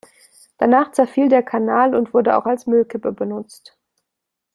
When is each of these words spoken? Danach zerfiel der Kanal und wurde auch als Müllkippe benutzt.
Danach 0.57 0.93
zerfiel 0.93 1.29
der 1.29 1.43
Kanal 1.43 1.93
und 1.93 2.11
wurde 2.11 2.35
auch 2.35 2.47
als 2.47 2.65
Müllkippe 2.65 3.11
benutzt. 3.11 3.77